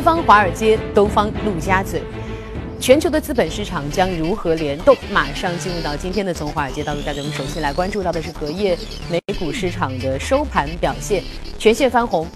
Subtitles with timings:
[0.00, 2.00] 西方华尔街，东方陆家嘴，
[2.80, 4.96] 全球的资本市场将如何联动？
[5.12, 8.74] 马上进入到今天的从华尔街到陆家嘴，我们首先来关注到的是隔夜
[9.10, 11.22] 美股市场的收盘表现，
[11.58, 12.26] 全线翻红。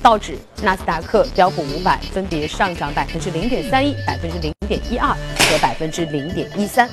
[0.00, 6.88] 道指、纳斯达克、标普五百分别上涨百分之零点三一、百分之零点一二和百分之零点一三。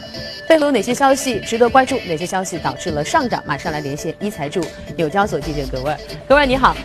[0.47, 1.99] 背后有哪些消息值得关注？
[2.07, 3.43] 哪些消息导致了上涨？
[3.45, 4.59] 马上来连线一财驻
[4.97, 5.99] 纽交所记者葛威尔。
[6.27, 6.75] 葛威尔你好，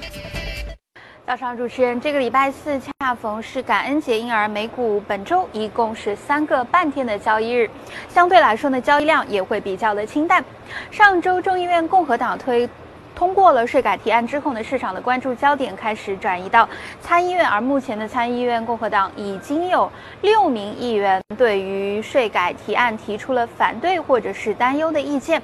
[1.27, 7.71] 早上主持人，这个礼拜四恰逢是感恩节，因而美股本周一共是三个半天的交易日，
[8.11, 10.45] 相对来说呢，交易量也会比较的清淡。
[10.91, 12.69] 上周众议院共和党推。
[13.25, 16.69] 通过了税改提案之后呢，市场的关注焦点开始转移到
[17.01, 25.41] 参议院，而目前的参议院共和党已经有六名议员对于税改提案提出了反对或者是担忧的意见。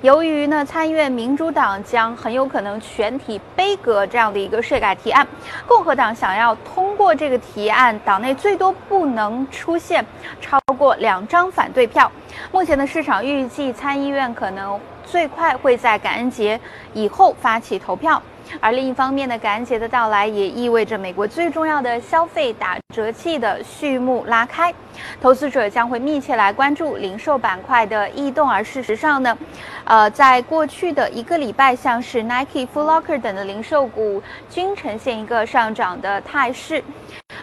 [0.00, 5.26] 由于呢，参议院民主党将很有可能全体背阁这样的一个税改提案，
[5.66, 10.06] 共和党想要通过这个提案，党内最多不能出现
[10.40, 12.08] 超过两张反对票。
[12.52, 14.78] 目前的市场预计参议院可能。
[15.14, 16.60] 最快会在感恩节
[16.92, 18.20] 以后发起投票，
[18.58, 24.74] 而另一方面呢，感恩节的到来也意味着美国最重要的消费打折季的序幕拉开，
[25.20, 28.50] 投资者将会密切来关注零售板块的异动。
[28.50, 29.38] 而事实上呢，
[29.84, 34.20] 呃，在过去的一个礼拜，像是 Nike、Foot Locker 等的零售股
[34.50, 36.82] 均呈现一个上涨的态势，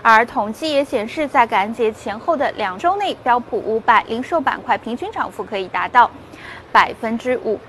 [0.02, 6.12] 而统计也显示，在感恩节前后的两周内，标普五百零售板块平均涨幅可以达到。
[6.72, 7.60] 百分之五。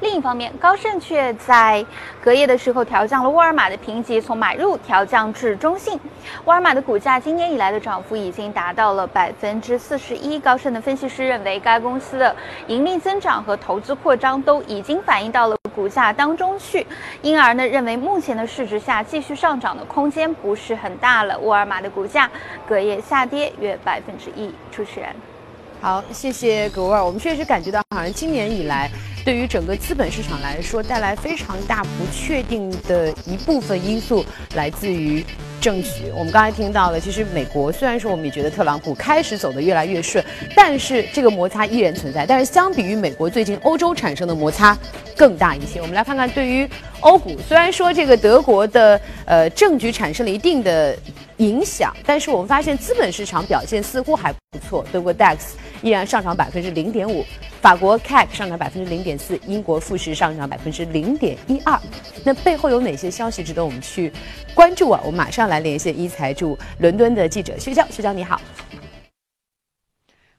[0.00, 1.82] 另一方面，高盛却在
[2.22, 5.98] 隔夜的时候调降了沃尔玛的评级，从买入调降至中性。
[6.44, 10.38] 沃尔玛的股价今年以来的涨幅已经达到了百分之四十一。
[10.38, 16.86] 高盛的分析师认为，该公司的盈利增长和投资扩张都已经反映到了股价当中去，
[17.22, 21.38] 因而呢，认为目前的市值下继续上涨的空间不是很大了。
[21.38, 22.30] 沃尔玛的股价
[22.68, 24.54] 隔夜下跌约百分之一。
[24.70, 25.08] 主持人。
[25.80, 27.04] 好，谢谢葛沃尔。
[27.04, 28.90] 我们确实感觉到，好像今年以来，
[29.24, 34.24] 对于整个资本市场来说，带来非常大不确定的一部分因素，
[34.56, 35.24] 来自于
[35.60, 36.10] 政局。
[36.16, 40.24] 我们刚才听到了，其实美国虽然说我们也觉得特朗普开始走得越来越顺，
[40.56, 42.26] 但是这个摩擦依然存在。
[42.26, 44.76] 但是相比于美国，最近欧洲产生的摩擦
[45.16, 45.80] 更大一些。
[45.80, 46.68] 我们来看看，对于
[47.00, 50.96] 欧股，虽然说这个德国的呃政局产生了一定的
[51.38, 54.84] 影响，但是我们发现资本市场表现似乎还不错。
[54.92, 55.38] 德国 DAX。
[55.82, 57.22] 依然上涨百分之零点五，
[57.60, 61.78] 法国 CAC 上涨百分之零点四，英国富时上涨百分之零点一二。
[62.24, 64.10] 那背后有哪些消息值得我们去
[64.54, 65.00] 关注啊？
[65.04, 68.40] 我们马上来连线一财驻伦敦的记者薛娇，薛娇你好。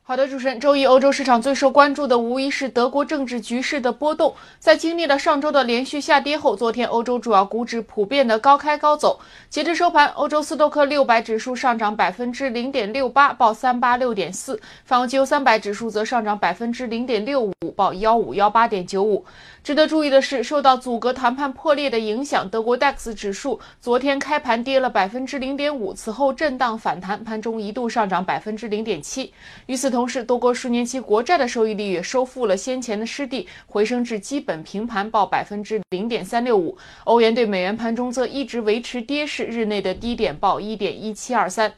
[0.10, 4.34] 好的，主持人，周一欧洲市场最受关注的无疑是德国政治局势的波动。
[4.58, 9.20] 在经历了上周的连续下跌后，昨天欧洲主要股指普遍的高开高走。
[9.50, 19.26] 截至收盘，欧洲斯托克六百指数上涨百分之零点六八，报三八六点四；泛欧三百指数则上涨百分之零点六五，报幺五幺八点九五。
[19.68, 29.34] 值得注意的是，受到阻隔谈判破裂的影响，德国 DAX 指数昨天开盘跌了百分之零点五，此后震荡反弹，盘中一度上涨百分之零点七。
[29.66, 36.78] 与此同时，多国十年期国债的收益率也收复了先前的失地，回升至基本平盘，报百分之零点三六五。
[37.04, 41.74] 欧元对美元盘中则一直维持跌势，日内的低点报一点一七二三。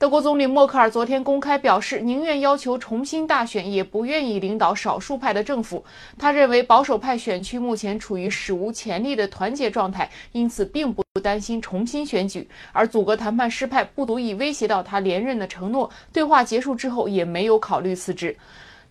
[0.00, 5.84] 德国总理默克尔昨天公开表示，宁愿要求重新大选，也不愿意领导少数派的政府。
[6.18, 12.48] 他认为保守派选区目前处于史无前例的团结状态，因此并不担心重新选举。
[12.72, 18.34] 而阻隔谈判失败不足以威胁到他连任的承诺，对话结束之后也没有考虑辞职。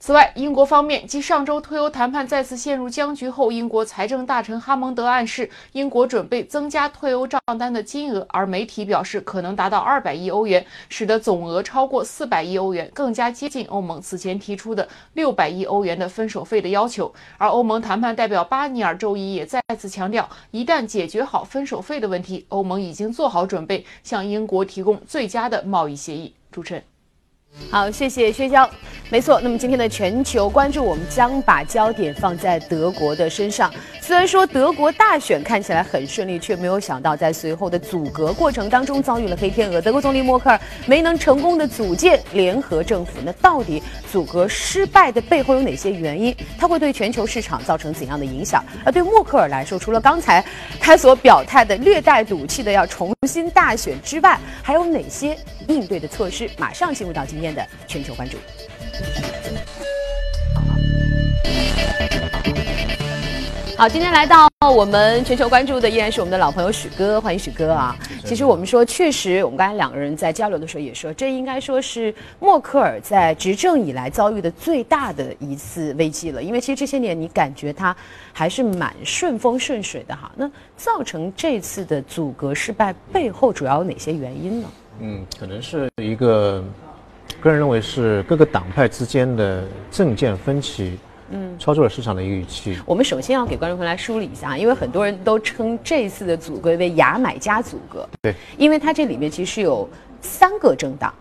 [0.01, 17.13] 此外，英国方面继上周脱欧谈判再次陷入僵局后，英国财政大臣哈蒙德暗示英国准备增加退欧账单的金额，而媒体表示可能达到二百亿欧元，使得总额超过四百亿欧元，更加接近欧盟此前提出的六百亿欧元的分手费的要求。
[17.37, 26.33] 而欧盟谈判代表巴尼尔周一也再次强调，一旦解决好分手费的问题，欧盟已经做好准备向英国提供最佳的贸易协议。
[26.49, 26.83] 主持人。
[27.71, 28.69] 好，谢谢薛娇。
[29.11, 33.71] 没错，那么今天的全球关注，我们将把焦点放在德国的身上。
[33.99, 39.81] 虽然说德国大选看起来很顺利，却没有想到在随后的阻隔过程当中遭遇了黑天鹅。
[39.81, 43.81] 德国总理默克尔没能成功的组建联合政府，那到底
[44.11, 46.35] 阻隔失败的背后有哪些原因？
[46.59, 48.63] 它会对全球市场造成怎样的影响？
[48.85, 50.43] 而对默克尔来说，除了刚才
[50.79, 55.35] 他所表态的略带赌气的要重新大选之外，还有哪些
[55.69, 56.49] 应对的措施？
[56.57, 58.37] 马上进入到今天的全球关注。
[63.77, 67.95] 好，今天来到我们全球关注的依然是我们的老朋友许哥，欢迎许哥啊！
[68.25, 76.43] 其实我们说，确实，我们刚才两个人在交流的时候也说，这应该说是默克尔在执政以来遭遇的最大的一次危机了。
[76.43, 77.95] 因为其实这些年你感觉他
[78.33, 80.29] 还是蛮顺风顺水的哈。
[80.35, 84.67] 那造成这次的阻隔失败背后主要有哪些原因呢？
[84.99, 86.63] 嗯，可能是一个
[87.41, 90.97] 个人认为是各个党派之间的政见分歧。
[91.31, 92.75] 嗯，操作了市场的一个预期。
[92.87, 98.09] 我们首先要给观众朋友来梳理一下，因为很多人都称这次的组阁为“牙买加组阁”。
[98.19, 99.87] 对，因为它这里面其实有
[100.21, 101.13] 三个政党，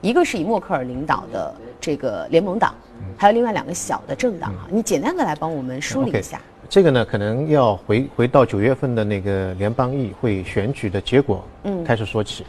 [0.00, 2.74] 一个是以默克尔领导的这个联盟党，
[3.18, 4.66] 还有另外两个小的政党啊。
[4.70, 6.40] 你简单的来帮我们梳理一下。
[6.66, 12.46] 这个呢，可能要回回到九月份的那个联邦议会选举的结果嗯开始说起。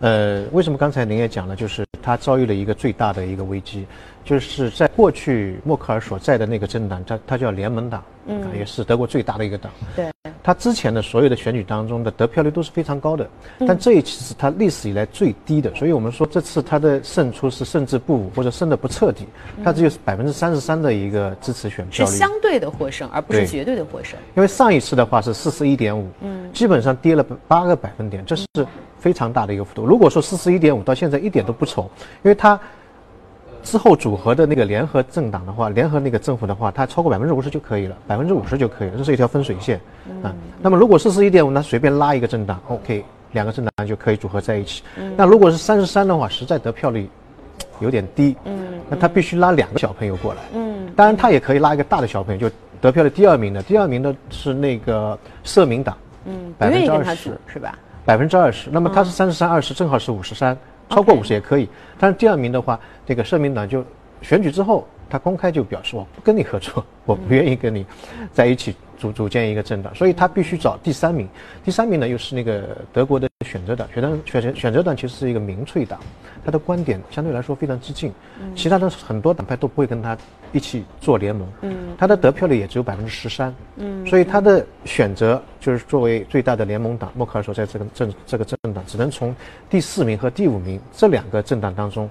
[0.00, 3.86] 呃，为什么刚才您也讲了，就是他遭遇了一个最大的一个危机。
[4.24, 9.70] 就是在过去默克尔所在的那个政党，它它叫联盟党，嗯，也是德国最大的一个党。
[9.94, 10.10] 对，
[10.42, 13.28] 他之前的所有的选举当中的得票率都是非常高的，
[13.68, 15.74] 但这一次是他历史以来最低的。
[15.74, 19.26] 所以我们说这次他的胜出是胜之不武或者胜的不彻底，
[19.62, 24.18] 他只有百分之三十三的一个支持选票率，是相对的获胜，而不是绝对的获胜。
[24.36, 28.46] 因为上一次的话是四十一点五，嗯，基本上跌了八个百分点，这是
[29.04, 29.84] 非常大的一个幅度。
[29.84, 31.82] 如果说四十一点五到现在一点都不丑，
[32.22, 32.58] 因为它。
[33.70, 39.80] 之后组合的那个联合政党的话，联合那个政府的话，它超过百分之五十就可以了，百分之五十就可以了，这是一条分水线
[40.22, 40.36] 啊。
[40.60, 43.02] 那么如果四十一点五，那随便拉一个政党，OK，
[43.32, 44.82] 两个政党就可以组合在一起。
[45.16, 47.08] 那如果是三十三的话，实在得票率
[47.80, 48.54] 有点低，嗯
[48.90, 50.42] 那他必须拉两个小朋友过来。
[50.52, 55.96] 嗯，当然他也可以拉一个大的小朋友，就得票的第二名的，第二名的是那个社民党，
[56.26, 57.78] 嗯，百分之二十是吧？
[58.04, 60.56] 百分之二十，那么他是三十三二十，正好是五十三。
[60.90, 61.68] 超过五十也可以，
[61.98, 63.82] 但是第二名的话，这个社民党就
[64.20, 67.86] 选举之后，他公开就表示我不跟你合作，我不愿意跟你
[68.32, 71.28] 在一起组组建一个政党，所以他必须找第三名。
[71.64, 76.00] 第三名呢又是那个德国的选择党，选择选择选择党其实是一个民粹党，
[76.44, 78.12] 他的观点相对来说非常激进，
[78.54, 80.16] 其他的很多党派都不会跟他
[80.52, 81.48] 一起做联盟。
[81.62, 83.54] 嗯，他的得票率也只有百分之十三。
[83.76, 89.34] 嗯，所以他的选择就是作为最大的联盟党，默克尔所在这个政这个政党只能从
[89.68, 92.08] 第四名和第五名这两个政党当中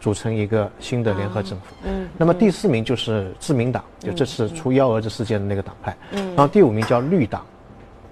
[0.00, 1.66] 组成一个新的联合政府。
[1.84, 5.96] 嗯，那么第四名就是自民党，就这次出幺蛾子事件的那个党派。
[6.12, 7.46] 嗯，然后第五名叫绿党，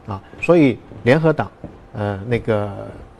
[0.06, 1.50] 啊，所以联合党，
[1.94, 2.70] 呃，那个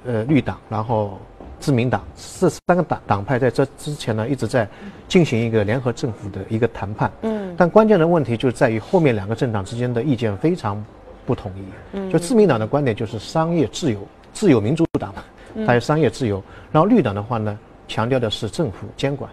[0.05, 1.19] 呃绿党，然后。
[1.61, 2.05] 自民党
[2.39, 4.69] 这三个党党派在这之前呢，一直在
[5.09, 7.11] 进行一个联合政府的一个谈判。
[7.23, 10.81] 嗯，但关键的问题就在于后面两个政党之间的意见非常
[11.27, 11.65] 不统一。
[11.95, 13.99] 嗯，就自民党的观点就是商业自由，
[14.33, 15.25] 自由民主党嘛，
[15.67, 16.41] 它有商业自由。
[16.71, 19.29] 然后绿党的话呢，强调的是政府监管，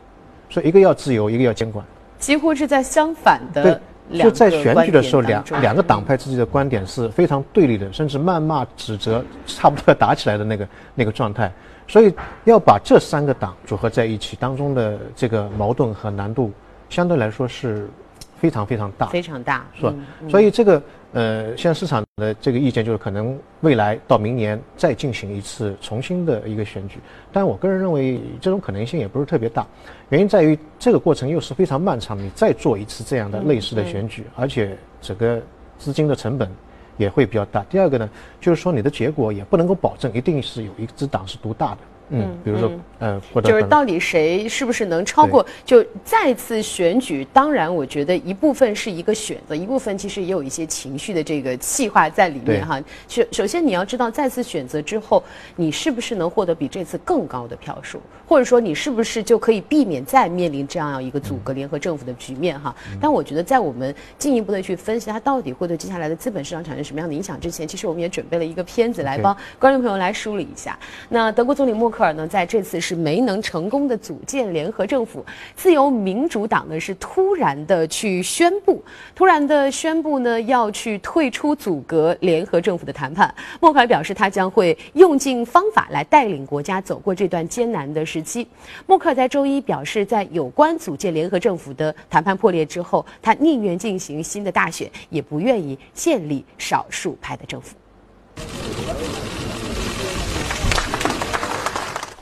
[0.49, 1.85] 所以一个要自由，一个要监管，
[2.17, 3.79] 几乎是在相反的。
[4.13, 11.51] 就在选举的时候，两两个党派自己的观点是非常对立的，甚至谩骂、指责，差不多要打起来的那个 那个状态。
[11.87, 12.13] 所以
[12.43, 16.51] 要把这三个党组合在一起，当中的这个矛盾和难度，
[16.87, 17.89] 相对来说是
[18.37, 19.93] 非常非常大，非常大，是吧？
[20.29, 20.79] 所以这个
[21.15, 26.99] 呃，现在市场的这个意见就是，可能未来到明年再进行一次重新的一个选举。
[27.31, 29.65] 但我个人认为，这种可能性也不是特别大，
[30.09, 35.41] 原因在于这个过程又是非常漫长，你再做一次这样的类似的选举，而且整个
[35.77, 36.49] 资金的成本。
[36.97, 37.61] 也会比较大。
[37.69, 41.79] 第二个呢，就是说你的结果也不能够保证一定是有一支党是独大的。
[42.09, 45.43] 嗯，比如说，呃，或者就是到底谁是不是能超过？
[45.65, 52.79] 就再次选举，当然，我觉得一部分是一个选择，一部分其实也有一些情绪的这个气化在里面哈。
[53.07, 55.23] 首首先你要知道，再次选择之后，
[55.55, 62.75] 你是不是能获得比这次更高的票数，或者说你是不是就可以避免再面临这样一个阻隔联合政府的局面哈？
[63.01, 70.77] 但我觉得，在我们进一步的去分析它到底会对接下来的资本市场产生什么样的影响之前，其实我们也准备了一个片子来帮观众朋友来梳理一下。
[71.09, 71.91] 那德国总理默。
[71.95, 75.25] 克尔呢，在这次是没能成功的组建联合政府，
[75.55, 78.83] 自由民主党呢是突然的去宣布，
[79.15, 83.33] 突然的宣布呢要去退出阻隔联合政府的谈判。
[83.61, 88.45] 默克尔表示，他将会用尽方法来带领国家走过这段艰难的时期。
[88.85, 97.73] 默克尔在周一表示，在有关组建联合政府的谈判破裂之后，他宁愿进行新的大选，也不愿意建立少数派的政府。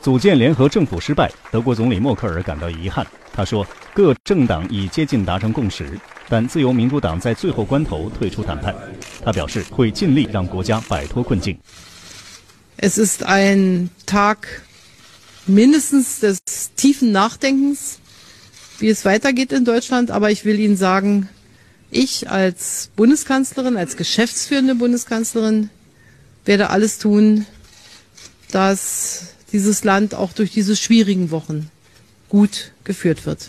[0.04, 3.06] 组建联合政府失败，德国总理默克尔感到遗憾。
[3.32, 8.74] 他说，各政党已接近达成共识，但自由民主党在最后关头退出谈判。
[9.24, 11.56] 他表示会尽力让国家摆脱困境。
[12.76, 14.36] Es ist ein Tag
[15.48, 16.36] mindestens des
[16.76, 17.94] tiefen Nachdenkens,
[18.78, 20.10] wie es weitergeht in Deutschland.
[20.10, 21.28] Aber ich will Ihnen sagen,
[21.96, 25.70] Ich als Bundeskanzlerin, als geschäftsführende Bundeskanzlerin
[26.44, 27.46] werde alles tun,
[28.50, 31.70] dass dieses Land auch durch diese schwierigen Wochen
[32.28, 33.48] gut geführt wird.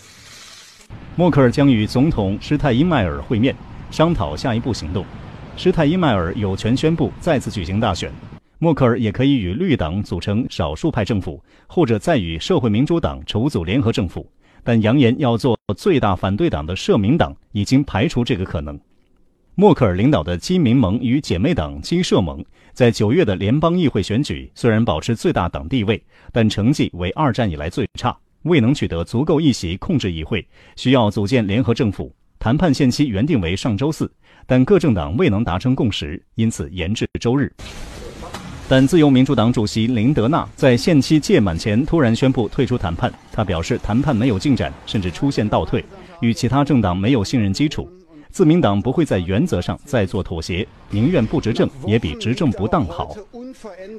[1.16, 3.56] 默克尔将与总统施泰因迈尔会面，
[3.90, 5.04] 商讨下一步行动。
[5.56, 8.12] 施泰因迈尔有权宣布再次举行大选，
[8.60, 14.24] 默克尔也可以与绿党组成少数派政府，或者再与社会民主党筹组联合政府。
[14.62, 18.78] 但扬言要做最大反对党的社民党已经排除这个可能。
[19.58, 22.44] 默克尔领导的基民盟与姐妹党基社盟
[22.74, 30.46] 在九月的联邦议会选举虽然保持最大党地位，但成绩为二战以来最差，未能取得足够议席控制议会，
[30.76, 32.14] 需要组建联合政府。
[32.38, 34.12] 谈判限期原定为上周四。
[34.44, 37.50] 但各政党未能达成共识，因此延至周日。
[38.68, 43.10] 但自由民主党主席林德纳在限期届满前突然宣布退出谈判。
[43.32, 45.82] 他表示，谈判没有进展，甚至出现倒退，
[46.20, 47.90] 与其他政党没有信任基础。
[48.36, 53.16] 自民党不会在原则上再做妥协，宁愿不执政也比执政不当好。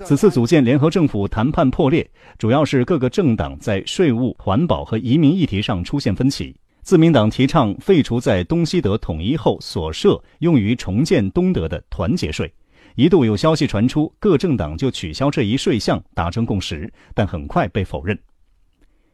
[0.05, 6.55] 此次组建联合政府谈判破裂，主要是各个政党在税务、环保和移民议题上出现分歧。
[6.83, 12.53] 自民党提倡废除在东西德统一后所设用于重建东德的团结税，
[12.93, 18.15] 一度有消息传出各政党就取消这一税项达成共识，但很快被否认。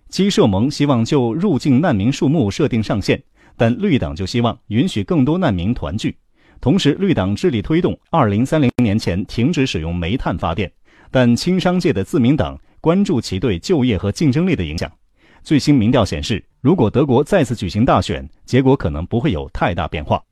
[0.10, 3.24] 基社盟希望就入境难民数目设定上限，
[3.56, 6.16] 但绿党就希望允许更多难民团聚。
[6.60, 10.72] 同时，绿党致力推动二零三零年前停止使用煤炭发电，
[11.12, 14.92] 但轻商界的自民党关注其对就业和竞争力的影响。
[15.42, 16.44] 最新民调显示。
[16.62, 20.24] 如果德国再次举行大选，结果可能不会有太大变化。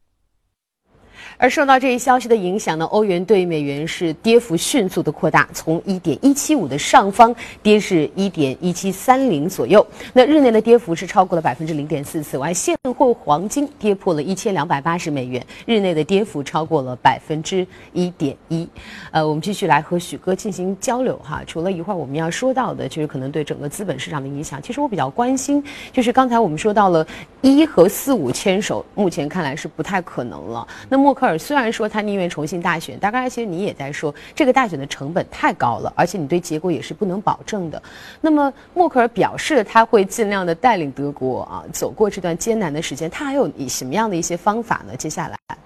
[1.42, 9.84] 而受到这一消息的影响呢，欧元对美元是跌幅迅速的扩大，从一点一七五的上方跌至一点一七三零左右。
[10.14, 12.22] 那日内的跌幅是超过了百分之零点四。
[12.22, 18.70] 此外，现货黄金跌破了一千两百八十美元，日内的跌幅超过了百分之一点一。
[19.10, 21.42] 呃，我们继续来和许哥进行交流哈。
[21.48, 24.62] 除了一会儿我们要说到的，就是可能对整个资本市场的影响。
[24.62, 27.04] 其实我比较关心，就是刚才我们说到了
[27.42, 30.68] 一和四五牵手，目前看来是不太可能了。
[30.88, 31.31] 那默克尔。
[31.38, 37.82] 虽然说他宁愿重新大选，大概其实你也在说这个大选的成本太高了，而且你对结果也是不能保证的。
[38.20, 44.96] 那么默克尔表示他会尽量的带领德国啊走过这段艰难的时间，他还有以什么样的一些方法呢？
[44.96, 45.58] 接下来，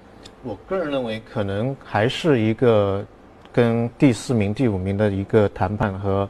[0.44, 3.06] 我个人认为可能还是一个
[3.52, 6.30] 跟第四名、第五名的一个谈判和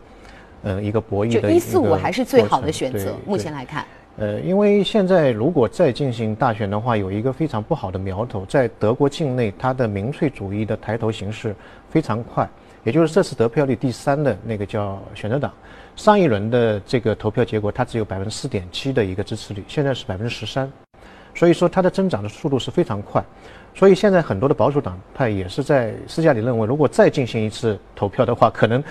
[0.64, 3.86] 嗯一个博弈的一四五还是最好的选择，目前来看。
[4.18, 11.54] 呃，因为现在如果再进行大选的话，有一个非常不好的苗头，在德国境内，它的民粹主义的抬头形势
[11.90, 12.48] 非常快。
[12.86, 15.52] 也就是这次得票率第三的那个叫选择党，
[15.98, 20.72] 上一轮的这个投票结果，它只有百分之四点七的一个支持率，现在是百分之十三，
[21.34, 23.22] 所以说它的增长的速度是非常快。
[23.74, 28.82] 所以现在很多的保守党派也是在私下里认为，如果再进行一次投票的话，可能。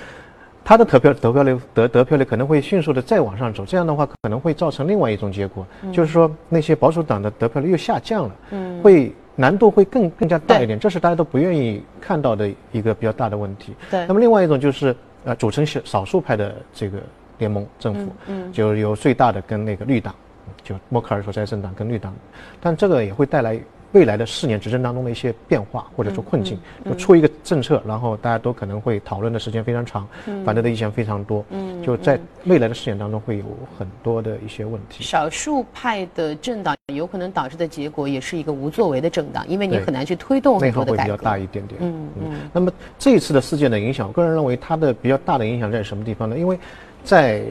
[0.65, 13.75] 他的投票得票率得得票率可能会迅速的再往上走，这样的话可能会造成另外一种结果，就是说那些保守党的得票率又下降了，嗯会难度会更更加大一点，这是大家都不愿意看到的一个比较大的问题。
[13.91, 14.07] 对。
[14.07, 16.99] 那么另外一种就是呃组成少少数派的这个
[17.37, 20.15] 联盟政府，嗯就由最大的跟那个绿党，
[20.63, 22.15] 就默克尔所在政党跟绿党，
[22.61, 23.61] 但这个也会带来。
[23.95, 30.07] 未来的四年执政当中的一些变化或者说困境，就出一个政策，然后大家都可能会讨论的时间非常长，
[30.45, 33.45] 反对的意见非常多，嗯就在未来的四年当中会有
[33.79, 35.05] 很多的一些问题。
[35.05, 41.13] 少数派的政党有可能导致的结果也是一个无作为的政党，因为你很难去推动很多的改革。
[41.13, 41.81] 会比较大一点点。
[41.81, 42.33] 嗯嗯。
[42.53, 46.37] 那么这一次的事件的影响，我个人认为它的比较大的影响在什么地方呢？
[46.37, 46.59] 因为
[47.05, 47.45] 在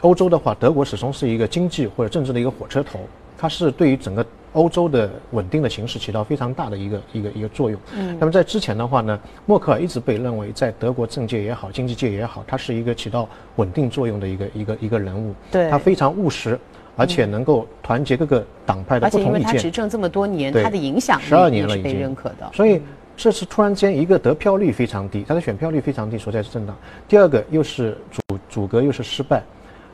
[0.00, 2.98] 欧洲的话，德国始终是一个经济或者政治的一个火车头，
[3.36, 4.26] 它是对于整个。
[4.58, 7.80] 欧洲的稳定的形势起到非常大的一个一个一个作用。
[7.96, 15.32] 嗯，那么在之前的话呢，默克尔一直被认为在德国政界也好，经济界也好，他是一个起到稳定作用的一个一个一个人物。
[15.52, 16.58] 对，他非常务实，
[16.96, 19.32] 而且能够团结各个党派的不同意见。
[19.32, 22.50] 而且因为他执政这么多年，他的影响十二年了已经被认可的。
[22.52, 22.82] 所以
[23.16, 26.76] 这次突然间一个得票率非常低，他的选票率非常低所在是政党。
[27.06, 29.40] 第二个又是阻阻隔又是失败。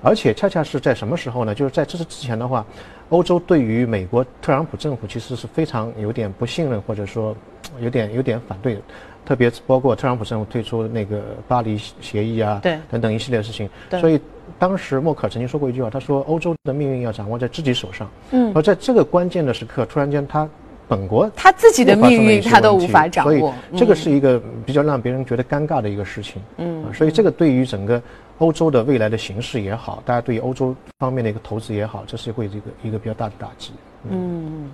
[0.05, 1.55] 而且恰恰是在什么时候呢？
[1.55, 2.65] 就是在这次之前的话，
[3.09, 7.35] 欧洲对于美国特朗普政府其实是非常有点不信任，或者说
[7.81, 8.79] 有点有点反对，
[9.25, 13.67] 特别包括特朗普政府退出那个巴黎协议啊，对，等等一系列事情。
[13.99, 14.21] 所以
[14.59, 20.47] 当时默克尔曾经说过一句话，他说：“欧洲的命运要掌握在自己手上。”嗯，而在这个关键的时刻，突然间他
[20.87, 26.43] 本国他自己的命运他都无法掌握，所以这个是一个比较让别人觉得尴尬的一个事情。
[26.59, 28.03] 嗯，所以这个对于整个。
[28.39, 33.73] 欧洲的未来的形势也好，大家对于欧洲方面的一个投资也好，这是会这个一个比较大的打击。
[34.11, 34.71] 嗯，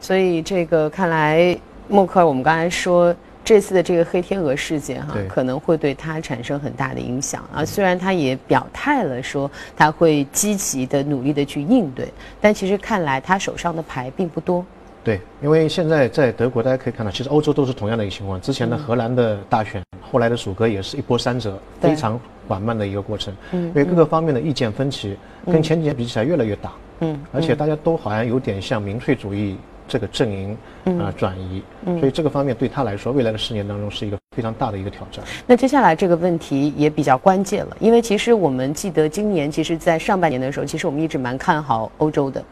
[0.00, 3.14] 所以这个看来，默克尔我们刚才说
[3.44, 7.64] 这次的这个黑天鹅事件哈对，可能会对他产生很大的影响啊。
[7.64, 14.64] 虽然他也表态了说他会积极的努力的去应对，但其实看来他手上的牌并不多。
[15.08, 18.38] 对，因为现在在德国，大家可以看到，其实欧洲都是同样的一个情况。
[18.42, 23.34] 之前的荷兰的大选，后来的阻隔也是一波三折，非常缓慢的一个过程。
[23.52, 26.72] 嗯因为各个方面的意见分歧跟前几年比起来越来越大。
[27.00, 31.62] 嗯，而且大家都好像有点向民粹主义这个阵营嗯啊、转移，
[31.98, 35.24] 所以这个方面对他来说，未来的十年当中是一个非常大的一个挑战。
[35.46, 42.44] 那接下来这个问题也比较关键了，因为其实我们记得今年，其实，在上半年的时候，其实我们一直蛮看好欧洲的。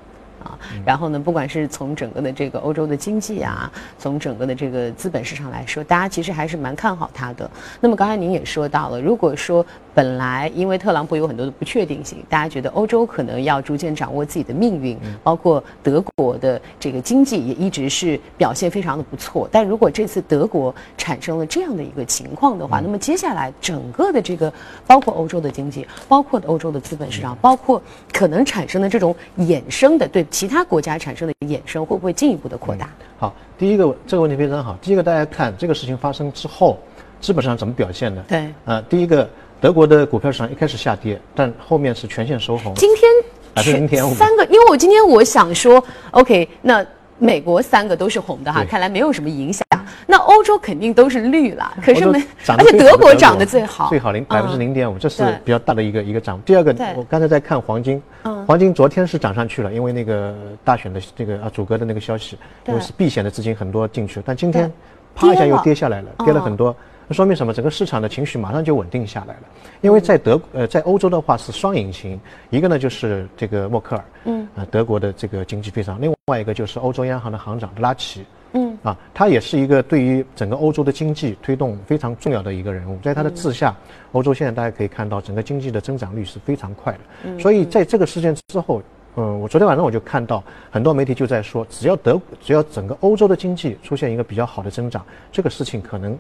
[0.47, 7.51] 啊，然后呢，不管是从整个的这个欧洲的经济啊，从整个的这个资本市场来说，大家其实还是蛮看好它的。
[7.81, 9.65] 那么刚才您也说到了，如果说
[9.97, 19.49] 本来因为特朗普有很多的不确定性，大家觉得欧洲可能要逐渐掌握自己的命运，包括德国的这个经济也一直是表现非常的不错。
[19.51, 24.53] 但如果这次德国产生了这样的一个情况的话，那么接下来整个的这个
[24.87, 27.81] 包括欧洲的经济，包括欧洲的资本市场，包括
[28.13, 32.91] 可能产生的这种衍生的对其他国家产生的衍生，会不会进一步的扩大？
[33.17, 34.77] 好，第一个这个问题非常好。
[34.83, 36.79] 第一个，大家看这个事情发生之后，
[37.19, 38.23] 资本市场怎么表现的？
[38.29, 39.27] 对啊、第一个，
[39.61, 42.75] 德国的股票市场一开始下跌，但后面是全线收红。
[42.75, 43.11] 今天
[43.55, 44.13] 百分之零点五。
[44.15, 46.85] 三个，因为我今天我想说，OK，那
[47.19, 49.65] 美国三个都是红的哈，看来没有什么影响。
[50.07, 56.39] 那欧洲肯定都是绿了，可是没，涨而且德国涨得最好，最好零百分之零点五，这是比较大的一个一个涨。
[56.45, 64.71] 第二个，我刚才在看黄金，嗯黄金昨天是涨上去了，因为那个大选的这个啊阻隔的那个消息，对因为是避险的资金很多进去，但今天
[65.15, 66.77] 啪一下又跌下来了，嗯跌了很多。
[67.09, 67.53] 那说明什么？
[67.53, 69.43] 整个市场的情绪马上就稳定下来了。
[69.81, 72.19] 因为在德呃在欧洲的话是双引擎，
[72.51, 82.99] 一个呢就是这个默克尔，嗯，啊德国的这个经济非常，另外一个就是欧洲央行的行长德拉齐，嗯啊，他也是一个对于整个欧洲的经济推动非常重要的一个人物。
[83.03, 83.77] 在他的治下，
[84.13, 87.39] 欧洲现在大家可以看到，整个经济的增长率是非常快的。
[87.39, 88.83] 所以在这个事件之后，
[89.15, 96.19] 嗯，我昨天晚上我就看到很多媒体就在说，只要德，只要整个欧洲的经济出现一个比较好的增长，这个事情可能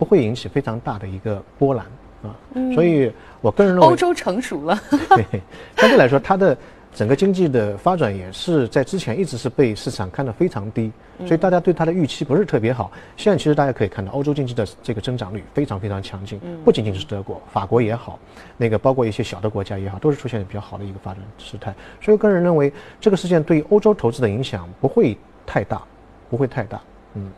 [0.00, 1.84] 不会引起非常大的一个波澜
[2.22, 2.34] 啊。
[2.74, 4.80] 所以我个人认为，欧洲成熟了，
[5.14, 5.42] 对，
[5.76, 6.56] 相对来说，它的
[6.94, 10.90] 整个经济的发展也是在之前一直是被市场看得非常低，
[11.26, 12.90] 所以大家对它的预期不是特别好。
[13.18, 18.18] 现在其实大家可以看到，欧洲经济的这个增长率非常非常强劲，不仅仅是德国，法国也好，
[18.56, 21.74] 那个包括一些小的国家也好，都是出现比较好的一个发展势态。
[22.00, 25.82] 所以个人认为，这个事件对欧洲投资的影响不会太大，
[26.30, 26.80] 不会太大。
[27.12, 27.30] 嗯。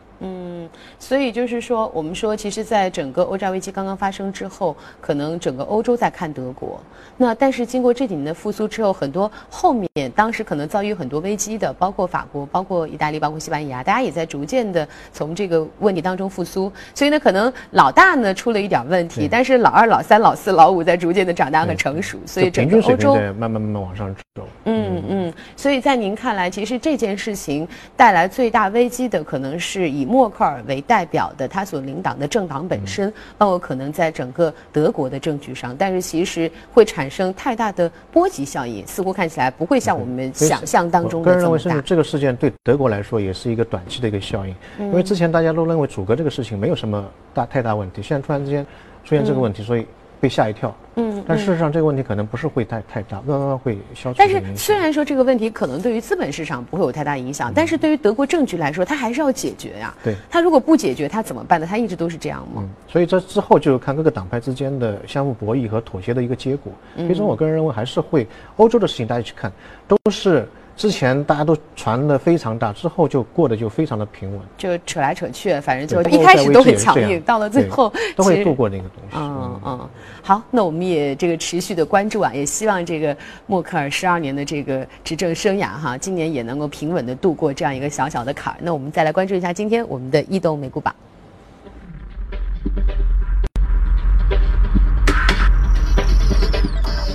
[0.63, 6.79] 嗯，所以就是说，我们说，其实，在整个欧债危机刚刚发生之后，可能整个欧洲在看德国。
[7.17, 16.71] 那但是经过这几年的复苏之后，很多后面当时可能遭遇很多危机的，包括法国、包括意大利、包括西班牙，大家也在逐渐的从这个问题当中复苏。
[16.95, 24.47] 所以呢，可能老大呢出了一点问题，但是老二、老三、老四、老五在逐渐的长大和成熟，所以整个欧洲在慢慢慢慢往上走。
[24.65, 41.75] 嗯嗯，所以在您看来，其实这件事情带来最大危机的，可能是以默克尔为代表的他所领导的政党本身，包括可能在整个德国的政局上，但是其实会产生太大的波及效应，似乎看起来不会像我们想象当中我个人认为，的这么大。
[41.75, 48.65] 甚至这个事件对德国来说也是一个短期的一个效应，因为之前大家都认为阻隔这个事情没有什么大太大问题，现在突然之间
[49.03, 49.85] 出现这个问题，所以
[50.23, 50.73] 被吓一跳。
[50.95, 54.41] 嗯，但事实上这个问题可能不是会太太大，慢慢会消除但是。
[54.55, 59.93] 虽然说这个问题可能对于资本市场不会有太大影响，但是对于德国政局来说，它还是要解决呀。
[60.01, 61.67] 对它如果不解决，它怎么办呢？
[61.69, 62.63] 它一直都是这样吗？
[62.63, 66.71] 嗯，所以这之后就看各个党派之间的相互博弈和妥协的一个结果。
[66.95, 69.51] 嗯最终，我个人认为还是会欧洲的事情，大家去看
[69.89, 74.41] 都是之前大家都传的非常大，之后就过得就非常的平稳。
[74.57, 79.15] 就扯来扯去，反正就一开始都很强硬，到了最后 都会度过那个东西。
[79.15, 79.89] 嗯嗯，
[80.23, 88.57] 好，那我们也这个持续的关注啊，也希望这个默克尔十二年的这个执政生涯哈，今年也能够平稳的度过这样一个小小的坎儿。
[88.59, 90.93] 那我们再来关注一下今天我们的异动美股榜。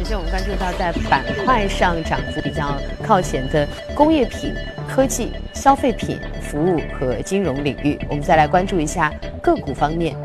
[0.09, 4.55] 首先，我们关注到在板块上涨幅比较靠前的工业品、
[4.89, 7.99] 科技、消费品、服务和金融领域。
[8.09, 10.17] 我们再来关注一下个股方面。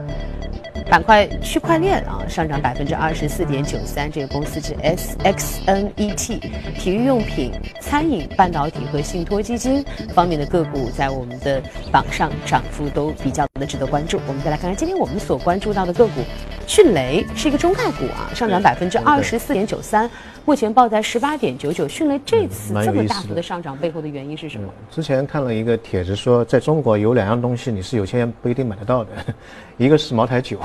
[0.90, 6.40] 板块区块链啊上涨百分之二十四点九三，这个公司是 S X N E T，
[6.78, 14.20] 体育用品、餐饮、半导体和信托基金方面的个股在我们的榜上涨幅都比较的值得关注。
[14.28, 16.22] 我们再来看看今天我们所关注到的个股
[16.66, 20.10] 迅雷是一个中概股啊，上涨百分之二十四点九三，
[20.46, 21.88] 目前报在十八点九九。
[21.88, 24.68] 迅雷这次这么大幅的上涨背后的原因是什么？
[24.90, 29.12] 之前看了一个帖子说，在中国有两样东西你是有钱人不一定买得到的，
[29.78, 30.58] 一个是茅台酒，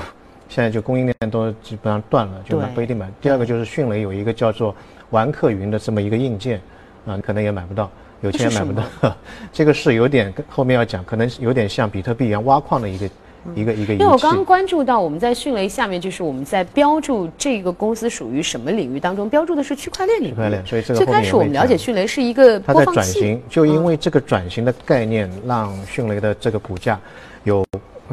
[0.47, 3.07] 现在就供应链都基本上断了，就不一定买。
[3.21, 4.73] 第二个就是迅雷有一个叫做
[5.09, 6.61] 玩客云的这么一个硬件，
[7.05, 9.13] 啊，可能也买不到，有钱人买不到。
[9.51, 13.07] 这个是有点后面要讲，可能有点像比特币一样挖矿的一个。
[13.55, 20.31] 一个一个，因为我刚刚关注到，我们在迅雷下面就是我们在标注这个公司属于什么领域当中，标注的是区块链领域。
[20.31, 26.99] 区块链，所以这个最开始我们了解迅雷是一个它在转型，就因为这个转型的概念，让迅雷的这个股价
[27.43, 27.65] 有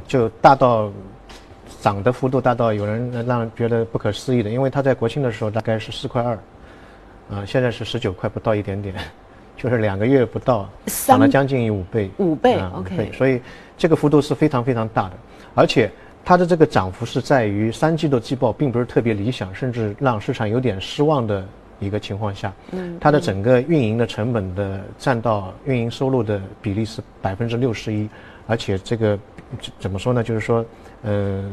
[0.07, 0.91] 就大到
[1.81, 6.39] 涨的幅度大到有人让人觉得不可思议的，因为它在国庆的时候大概是四块二，
[7.31, 8.95] 啊，现在是十九块不到一点点，
[9.57, 10.69] 就是两个月不到
[11.07, 13.41] 涨了将近五倍，五倍，OK，所以。
[13.79, 15.13] 这个幅度是非常非常大的，
[15.55, 15.93] 而且
[16.25, 21.47] 它的这个涨幅是在于三季度季报并不是特别理想，甚至让市场有点失望的
[21.79, 28.09] 一个情况下，嗯，它的整个运营的成本的占到运营收入的比例是百分之六十一，
[28.47, 29.19] 而且这个
[29.79, 30.23] 怎么说呢？
[30.23, 30.65] 就是说，
[31.03, 31.45] 呃，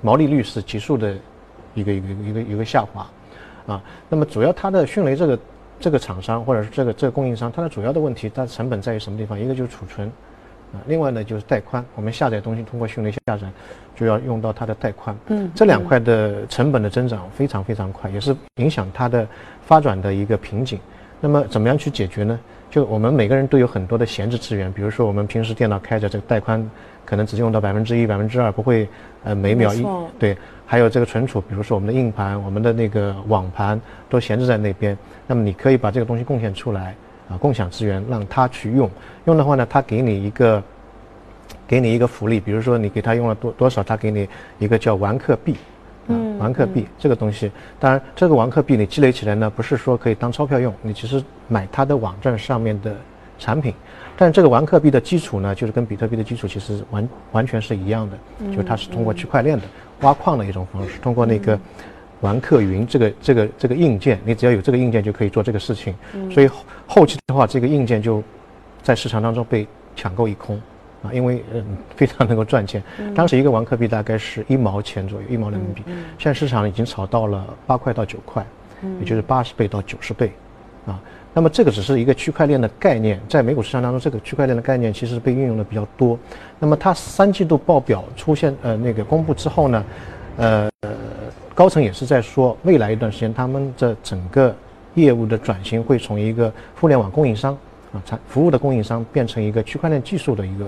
[0.00, 1.16] 毛利率是急速的
[1.74, 3.08] 一个一个一个一个下滑，
[3.68, 5.38] 啊，那么主要它的迅雷这个
[5.80, 9.38] 这个厂商或者是这个这个供应商，它的主要的问题，它的成本在于什么地方？
[9.38, 10.10] 一个就是储存。
[10.70, 13.50] 啊，另外呢就是带宽，我们下载东西通过迅雷下载，
[13.96, 15.16] 就要用到它的带宽。
[15.28, 19.26] 嗯，这两块的成本的增长非常非常快，也是影响它的
[19.62, 20.78] 发展的一个瓶颈。
[21.20, 22.38] 那么怎么样去解决呢？
[22.70, 26.70] 就我们每个人都有很多的闲置资源，比如说我们平时电脑开着，这个带宽
[27.06, 28.86] 可能只用到百分之一、百分之二，不会
[29.24, 29.82] 呃每秒一
[30.18, 30.36] 对。
[30.70, 36.94] 还有这个存储，比如说我们的硬盘、我们的那个网盘都闲置在那边，那么你可以把这个东西贡献出来。
[37.30, 38.90] 啊，共享资源让他去用，
[39.26, 40.62] 用的话呢，他给你一个，
[41.68, 44.26] 给你一个福利，比如说你给他用了多多少，他给你
[44.58, 45.54] 一个叫玩客币，
[46.06, 52.96] 嗯，玩客币这个东西，当然这个玩客币你积累起来呢，不是说可以当钞票用，你其实买他的网站上面的
[53.38, 53.74] 产品，
[54.16, 59.64] 但这个玩客币的基础呢，就是跟比特币的基础其实完完全是一样的，就它是通过区块链的
[60.00, 61.58] 挖矿的一种方式，通过那个。
[62.20, 65.94] 玩客云这个这个这个硬件，你只要有这个硬件就可以做这个事情，
[66.32, 66.50] 所以
[66.84, 68.20] 后期的话，这个硬件就
[68.82, 70.60] 在市场当中被抢购一空
[71.04, 72.82] 啊，因为嗯 非常能够赚钱。
[73.14, 75.84] 当时一个玩客币大概是一毛钱左右，一毛人民币，
[76.18, 78.44] 现在市场已经炒到了八块到九块，
[78.98, 80.32] 也就是八十倍到九十倍
[80.86, 80.98] 啊。
[81.38, 86.18] 那么这个只是一个区块链的概念，在美股市场当中，这个区块链的概念其实被运用的比较多。
[86.58, 89.84] 那么它三季度报表出现呃那个公布之后呢，
[90.36, 90.68] 呃。
[91.54, 94.52] 高层也是在说，未来一段时间，他们的整个
[94.94, 97.56] 业务的转型会从一个互联网供应商
[97.92, 100.66] 啊，产服务的供应商变成一个区块链技术的一个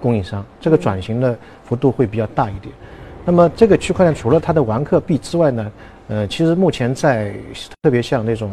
[0.00, 0.44] 供应商。
[0.60, 2.74] 这个转型的幅度会比较大一点。
[3.24, 5.72] 那么，这个区块链除了它的玩客币之外呢，
[6.08, 7.34] 呃，其实目前在
[7.82, 8.50] 特别像那种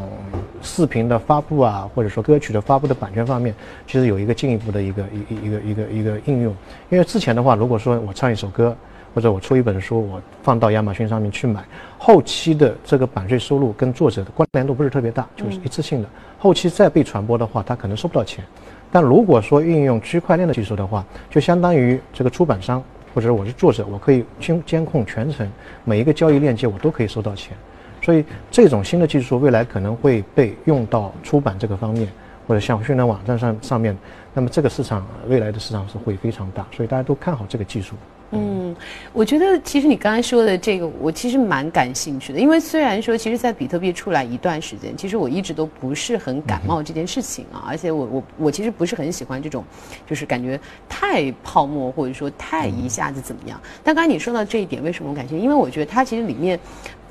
[0.62, 3.54] 视频的发布啊，或者说歌曲的发布的版权方面，
[3.86, 6.56] 其实有一个进一步的一个一一个一个一个应用。
[6.90, 8.76] 因为之前的话，如果说我唱一首歌。
[9.14, 11.62] 或者我出一本书，我放到亚马逊上面去买，
[11.98, 16.08] 后期的这个版税收入跟作者的关联度不是特别大，就是一次性的。
[16.40, 18.42] 后期再被传播的话，他可能收不到钱。
[18.90, 22.82] 但如果说运用区块链的技术的话，就相当于这个出版商
[23.14, 25.50] 或者我是作者，我可以监监控全程
[25.84, 27.56] 每一个交易链接，我都可以收到钱。
[28.02, 32.08] 所以这种新的技术未来可能会被用到出版这个方面，
[32.48, 33.96] 或者像训练网站上上面。
[34.34, 37.96] 那么这个市场未来的市场是会非常大，所以大家都看好这个技术。
[38.32, 38.76] 嗯，
[39.12, 42.40] 我觉得其实你刚才说的这个，我其实蛮感兴趣的。
[42.40, 47.66] 因为虽然说，其实，在比特币出来一段时间，其实我一直都不是很感冒这件事情啊。
[47.68, 49.64] 而且我我我其实不是很喜欢这种，
[50.08, 53.60] 就是感觉太泡沫或者说太一下子怎么样。
[53.84, 55.44] 但刚才你说到这一点，为什么我感兴趣？
[55.44, 56.60] 因为我觉得它其实里面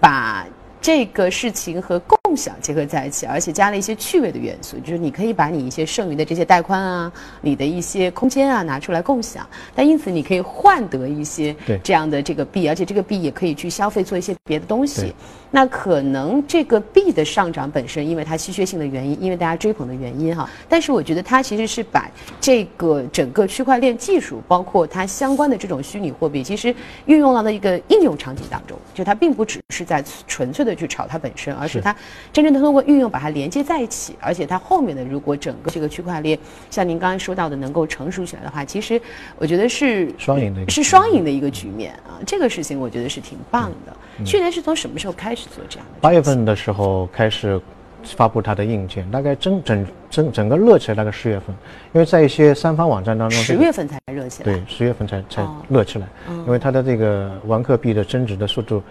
[0.00, 0.46] 把。
[0.80, 7.12] 这个事情和共享结合在一起，而且加了一些趣味的元素，就是你可以把你一些剩余的这些带宽啊，
[7.42, 15.12] 你的一些空间啊拿出来共享，但因此你可以换得一些这样的这个币，而且这个币也可以去消费做一些别的东西。
[15.50, 20.48] 那可能这个币的上涨本身，因为它稀缺性的原因，因为大家追捧的原因哈。
[20.68, 22.08] 但是我觉得它其实是把
[22.40, 26.74] 这个整个区块链技术，包括它相关的这种虚拟货币，其实
[27.06, 28.78] 运用到了一个应用场景当中。
[28.94, 31.94] 就它并不只是在纯粹的去炒它本身，而是它
[32.32, 34.14] 真正的通过运用把它连接在一起。
[34.20, 36.38] 而且它后面的如果整个这个区块链，
[36.70, 39.00] 像您刚才说到的能够成熟起来的话，其实
[39.36, 42.20] 我觉得是双赢的，是双赢的一个局面啊。
[42.26, 43.96] 这个事情我觉得是挺棒的。
[44.24, 46.00] 去年是从什么时候开始做这样的？
[46.00, 47.60] 八月份的时候开始，
[48.04, 51.54] 发布它的硬件，大概整整整整个热起来大概十月份，
[51.92, 54.44] 因为在一些三方网站当中，十月份才热起来。
[54.44, 58.82] 对，十月份才才热起来，因为它的这个玩客币的增值的速度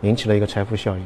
[0.00, 1.04] 引起了一个财富效应。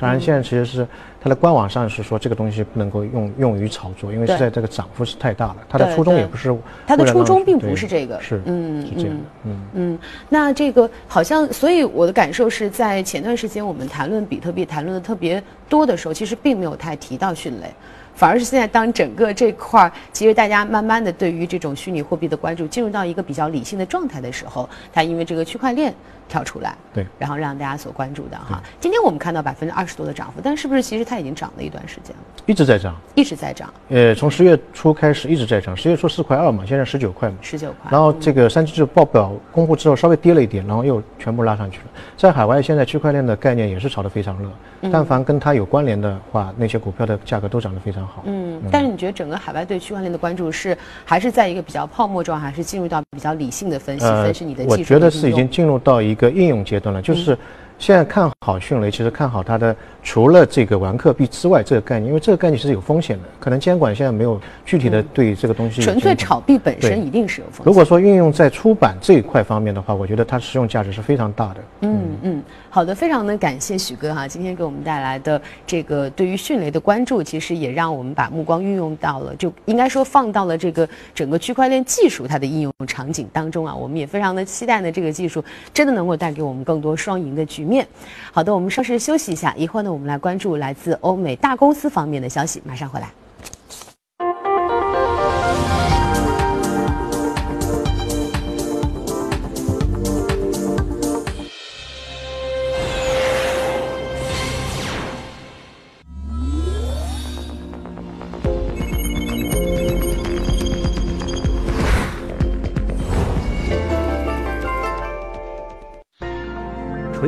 [0.00, 0.86] 当然，现在其实是
[1.20, 5.56] 它的官网上是说这个东西不能够用用于炒作，因为现在这个涨幅是太大了。
[5.68, 9.98] 它的初衷也不是，它的初衷并不是这个，是嗯是这样的，嗯嗯。
[10.30, 17.66] 那这个好像，所以我的感受是在前段时间我们谈论比特币谈论的特别多的时候，其实并没有太提到迅雷。
[18.12, 25.94] 反而是现在，当整个这块儿，其实大家慢慢的对于这种虚拟货币的关注进入到一个比较理性的状态的时候，它因为这个区块链
[26.30, 28.62] 跳出来，对，然后让大家所关注的哈。
[28.78, 32.22] 今天我们看到百分之二十多的涨幅，但是不是其实它已经涨了一段时间了？
[32.46, 33.68] 一直在涨，一直在涨。
[33.88, 37.90] 呃，从十月初开始一直在涨，十月初四块二嘛，现在十九块嘛，十九块。
[37.90, 41.84] 然后这个三季度报表公布之后稍微跌了一点，然后又全部拉上去了。
[42.16, 44.48] 在海外，现在区块链的概念也是炒得非常热。
[44.90, 48.22] 但凡跟它有关联的话，那些股票的价格都涨得非常好。
[48.24, 54.06] 嗯，但是你觉得整个海外对区块链的关注是还是在一个比较泡沫状，还是进入到比较理性的分析？
[54.06, 54.80] 分析你的技术？
[54.80, 57.36] 我觉得是已经进入到一个应用阶段了，就是。
[57.80, 65.80] 现在看好迅雷，其实看好它的除了这个玩客币之外这个概念，因为这个概念是有风险的，可能监管现在没有具体的对这个东西。
[65.80, 67.64] 纯粹炒币本身一定是有风险。
[67.64, 71.56] 如果说运用在出版这一块方面的话，我觉得它实用价值是非常大的。
[71.80, 83.74] 嗯嗯，好的，非常的感谢许哥哈，今天给我们带来的这个对于迅雷的关注，其实也让我们把目光运用到了，就应该说放到了这个整个区块链技术它的应用场景当中啊。
[83.74, 87.69] 我们也非常的期待呢，这个技术真的能够带给我们更多双赢的局面。
[87.70, 87.86] 面
[88.32, 93.08] 好的，我们稍事休息一下，一会儿呢，我们来关注来自欧美大公司方面的消息，马上回来。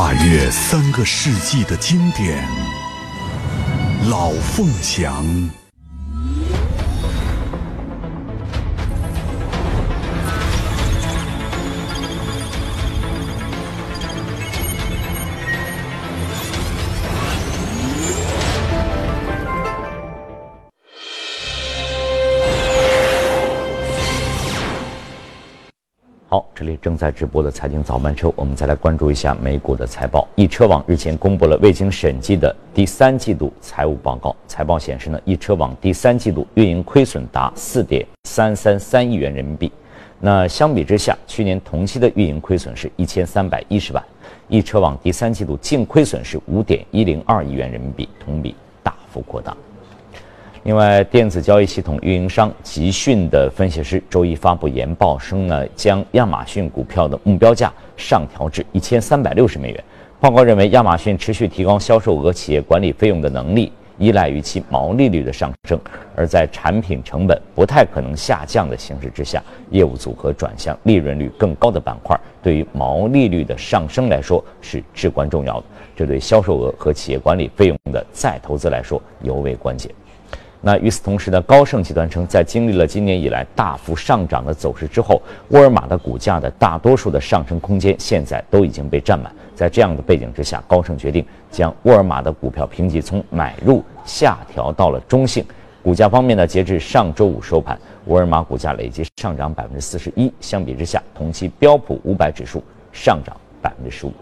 [0.00, 2.42] 跨越三个世纪的经典，
[4.08, 5.59] 老凤祥。
[26.32, 30.28] 好，这里正在直播的财经早班车，我们再来关注一下美股的财报。
[30.36, 39.72] 易车网日前公布了未经审计的第三季度财务报告，财报显示呢，易车网第三季度运营亏损达四点三三三亿元人民币。
[40.20, 44.00] 那相比之下，去年同期的运营亏损是一千三百一十万，
[44.46, 49.56] 易车网第三季度净亏损是五点一零二亿元人民币，同比大幅扩大。
[50.64, 59.84] 另外，电子交易系统运营商集讯的分析师周一发布研报称呢，将亚马逊股票的目标价上调至一千三百六十美元。
[60.20, 65.80] 报告认为，亚马逊持续提高销售额、企业管理费用的能力，依赖于其毛利率的上升。
[66.14, 75.66] 而在产品成本不太可能下降的形势之下，业务组合转向利润率更高的板块，对于毛利率的上升来说是至关重要的。
[75.96, 79.90] 这对销售额和企业管理费用的再投资来说尤为关键。
[80.62, 89.32] 那与此同时呢，高盛集团称，在经历了今年以来大幅上涨的走势之后，沃尔玛的股价的大多数的上升空间现在都已经被占满。
[89.54, 95.44] 在这样的背景之下，高盛决定将沃尔玛的股票评级从买入下调到了中性。
[95.82, 104.12] 股价方面呢，截至上周五收盘，沃尔玛股价累计上涨百分之四十一，相比之下，同期标普五百指数上涨百分之十五。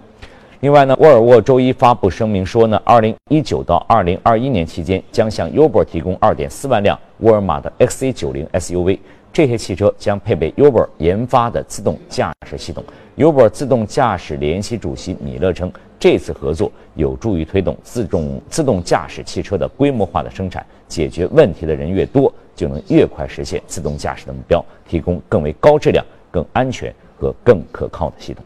[0.60, 8.98] 另外呢，沃尔沃周一发布声明说呢，二零一九到二零二一年期间将向 Uber 提供二点四万辆沃尔玛的 XC 九零 SUV，
[9.32, 12.82] 这些汽车将配备 Uber 研发的自动驾驶系统。
[13.16, 28.42] Uber 自动驾驶联席主席米勒称，这次合作有助于推动自动自动驾驶汽车的规模化的生产，解决问题的人越多，就能越快实现自动驾驶的目标，提供更为高质量、更安全和更可靠的系统。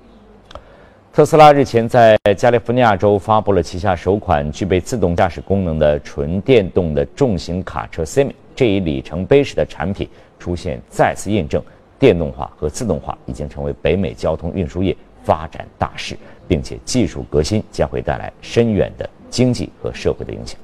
[1.14, 11.62] 特斯拉日前在加利福尼亚州发布了旗下首款具备自动驾驶功能的纯电动的重型卡车 Semi，这一里程碑式的产品出现再次印证，
[11.98, 16.16] 电动化和自动化已经成为北美交通运输业发展大势，
[16.48, 20.58] 并且技术革新将会带来深远的经济和社会的影响。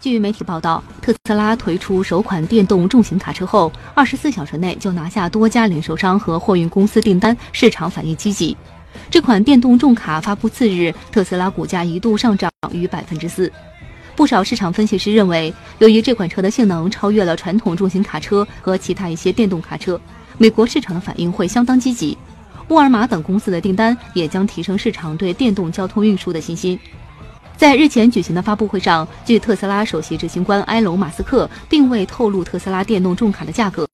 [0.00, 8.56] 据媒体报道，特斯拉推出首款电动重型卡车后，二十四小时内就拿下多家零售商和货运公司订单，市场反应积极。
[9.10, 13.52] 这款电动重卡发布次日，特斯拉股价一度上涨逾百分之四。
[14.16, 20.00] 不少市场分析师认为，由于这款车的性能超越了传统重型卡车和其他一些电动卡车，
[20.38, 22.16] 美国市场的反应会相当积极。
[22.68, 26.78] 沃尔玛等公司的订单也将提升市场对电动交通运输的信心。
[27.60, 33.86] 在日前举行的发布会上，据特斯拉首席执行官埃隆·马斯克并未透露特斯拉电动重卡的价格，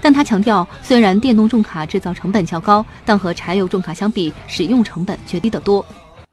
[0.00, 5.84] 但他强调，虽然电动重卡制造成本较高，但和柴油重卡相比，使用成本却低得多。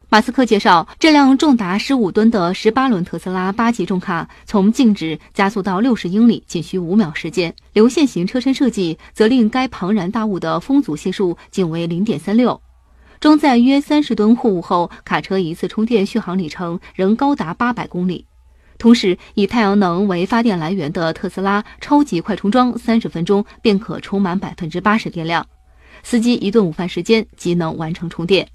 [0.09, 12.61] 马斯克介绍，这辆重达十五吨的十八轮特斯拉八级重卡，从静止加速到六十英里仅需五秒时间，流线型车身设计则令该庞然大物的风阻系数仅为零点三六。
[13.19, 18.25] 装载约三十吨货物后，卡车一次充电续航里程仍高达八百公里。
[18.77, 25.43] 同时，以太阳能为发电来源的特斯拉超级快充桩，三十分钟便可充满百分之八十电量，
[26.03, 28.47] 司机一顿午饭时间即能完成充电。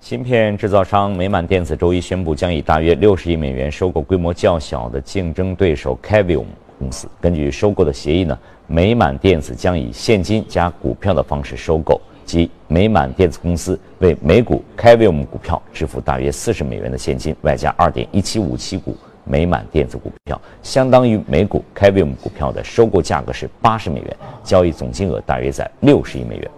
[0.00, 6.46] 芯片制造商美满电子周一宣布，将以大约六十亿美元收购规模较小的竞争对手 Cavium
[6.76, 7.08] 公司。
[7.20, 12.00] 根据收购的协议呢，美满电子将以现金加股票的方式收购。
[12.28, 26.50] 及美满电子公司为每股 k a v i u m 股票支付大约四十美元的现金，外加二点一七五七股美满电子股票，相当于每股 k a v i u m 股票的收购价格是八十美元，交易总金额大约在六十亿美元。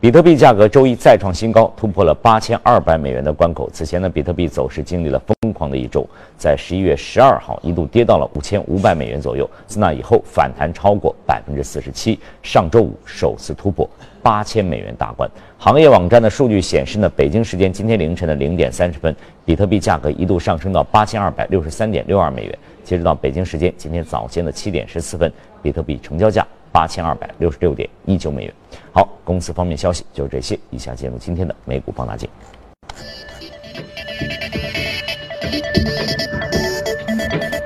[0.00, 3.68] 比特币价格周一再创新高，突破了八千二百美元的关口。
[3.72, 13.90] 此前呢，比特币走势经历了疯狂的一周，在十一月十二号一度跌到了五千五百美元左右，自那以后反弹超过百分之四十七，上周五首次突破
[14.22, 15.28] 八千美元大关。
[15.58, 19.12] 行业网站的数据显示呢，北京时间今天凌晨的零点三十分，
[19.44, 22.56] 比特币价格一度上升到八千二百六十三点六二美元。
[22.84, 26.46] 截止到北京时间今天早间的七点十四分，比特币成交价。
[26.78, 28.54] 八千二百六十六点一九美元。
[28.92, 30.56] 好，公司方面消息就是这些。
[30.70, 32.30] 以下进入今天的美股放大镜。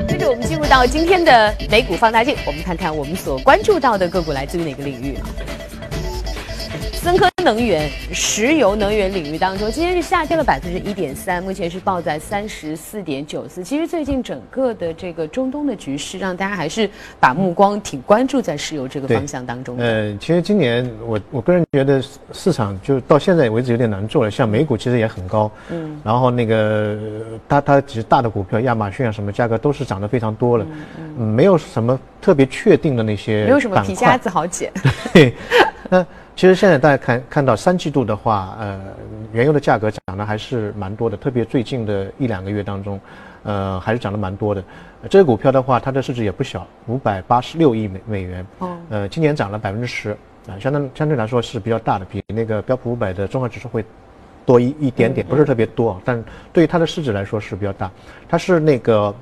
[0.09, 5.29] 接着我们进入到今天的美股放大镜，我们看看我们所关注到的个股来自于哪个领域啊？
[7.03, 13.65] 森科能源、石油能源领域当中，今天是下跌了百分之一点三，目前是报在三十四点九四。
[13.65, 16.89] 其实最近整个的这个中东的局势，让大家还是
[17.19, 19.77] 把目光挺关注在石油这个方向当中。
[19.79, 22.01] 呃，其实今年我我个人觉得
[22.33, 24.31] 市场就到现在为止有点难做了。
[24.31, 26.97] 像美股其实也很高，嗯，然后那个
[27.49, 30.65] 它它其实大的股票，亚马逊啊什么价格都是涨得非常多了，
[31.19, 34.73] 嗯，没有什么特别确定的那些，没有什么皮夹子好捡。
[35.13, 35.35] 对，
[35.91, 36.07] 那。
[36.35, 38.81] 其实现在大家看看到三季度的话，呃，
[39.33, 42.99] 原油的价格涨得还是蛮多的，特别最近的一两个月当中，
[43.43, 44.65] 呃，还是涨得蛮多的。
[45.11, 48.47] 这个股票的话，它的市值也不小，五百八十六亿美美元。
[48.59, 48.77] 哦。
[48.89, 50.17] 呃，今年涨了百分之十，
[50.49, 53.85] 啊，相当相对来说是比较大的，比那个标普五百的综合指数会
[54.47, 57.91] 多一一点点，不是特别多，但对于它的市值来说是比较大。
[58.29, 59.15] 它是那个，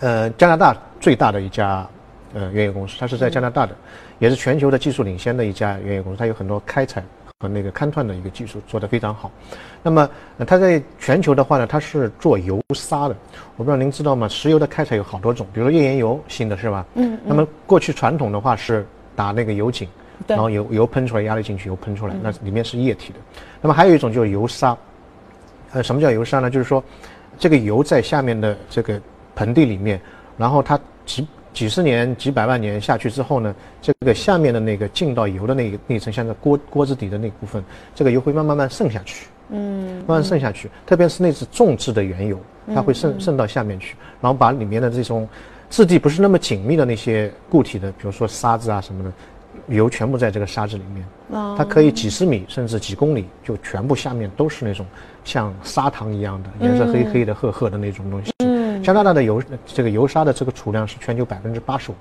[0.00, 1.88] 呃，加拿大最大的一家。
[2.32, 3.74] 呃，原油公司，它是在加拿大的，
[4.18, 7.02] 也是全球的技术领先的一家原油公司，它有很多开采
[7.40, 9.30] 和那个勘探的一个技术做得非常好。
[9.82, 10.08] 那么，
[10.46, 13.16] 它在全球的话呢，它是做油砂的。
[13.56, 14.28] 我不知道您知道吗？
[14.28, 16.86] 石油的开采有好多种，比如说页岩油，新的是吧？
[16.94, 17.18] 嗯。
[17.24, 19.88] 那么过去传统的话是打那个油井，
[20.26, 23.18] 然后油油喷出来，压力进去，油喷出来，那里面是液体的。
[23.60, 24.76] 那么还有一种就是油砂。
[25.72, 26.50] 呃，什么叫油砂呢？
[26.50, 26.82] 就是说，
[27.38, 29.00] 这个油在下面的这个
[29.34, 30.00] 盆地里面，
[30.36, 31.26] 然后它几。
[31.52, 37.62] 几十年、几百万年下去之后呢，这个下面的那个进到油的那那层，像个锅锅子底的那部分，
[37.94, 40.70] 这个油会慢慢慢渗下去，嗯，慢慢渗下去。
[40.86, 42.38] 特别是那是重质的原油，
[42.74, 45.28] 它会渗渗到下面去，然后把里面的这种
[45.68, 49.12] 质地不是那么紧密的那些固体的，比如说沙子啊什么的，
[49.68, 51.04] 油全部在这个沙子里面，
[51.56, 54.86] 它可以几十米甚至几公里就全部下面都是那种
[55.24, 58.32] 像砂糖一样的颜色黑黑的褐褐的那种东西。
[58.82, 61.94] 加拿大的油这个油砂的这个储量是全球百分之八十五，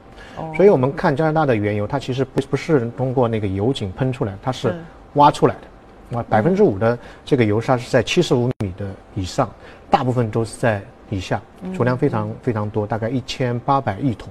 [0.55, 4.75] 所以我们看加拿大的原油，它其实不不是通过那个油井喷出来，它是
[5.13, 9.49] 挖出来的，啊，百分之五的这个油砂是在七十五米的以上，
[9.89, 11.41] 大部分都是在以下，
[11.75, 14.29] 储量非常非常多，大概一千八百亿桶，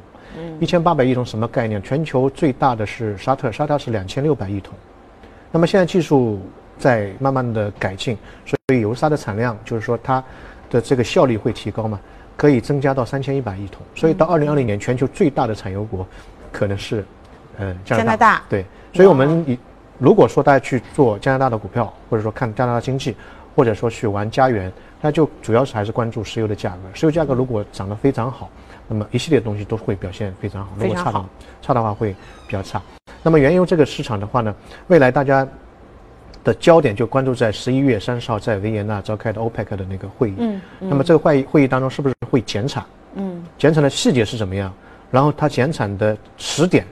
[0.61, 1.83] 一千八百亿桶什么概念？
[1.83, 4.75] 全球最大的是沙特，沙特是两千六百亿桶。
[5.51, 6.41] 那么现在技术
[6.79, 10.23] 在慢慢的改进，所以油砂的产量就是说它
[10.71, 11.99] 的这个效率会提高嘛，
[12.39, 13.83] 可以增加到三千一百亿桶。
[13.97, 16.07] 所以到二零二零年，全球最大的产油国
[16.53, 17.05] 可能是
[17.59, 18.05] 呃加拿大。
[18.05, 18.65] 加拿大对，
[18.95, 19.59] 所以我们以
[19.99, 23.17] 如果说大家去做加拿大的股票，或者说看加拿大经济，
[23.57, 26.83] 或者说去玩家园，那就主要是还是关注石油的价格。
[26.95, 28.49] 石油价格如果涨得非常好，
[28.87, 30.71] 那么一系列东西都会表现非常好。
[30.79, 31.25] 如果差的
[31.61, 32.15] 差的话会
[32.47, 32.81] 比较差。
[33.21, 34.55] 那么原油这个市场的话呢，
[34.87, 35.47] 未来大家
[36.49, 40.35] 的焦点就关注在十一月三十号在维也纳召开的 OPEC 的那个会议。
[40.39, 40.61] 嗯。
[40.81, 42.83] 那么这个会议会议当中是不是会减产？
[43.17, 43.45] 嗯。
[43.59, 44.73] 减产的细节是怎么样？
[45.11, 46.87] 然后它减产的时点